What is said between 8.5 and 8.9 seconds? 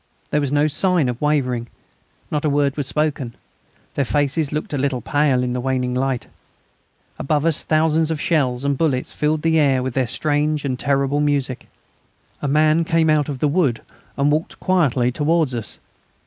and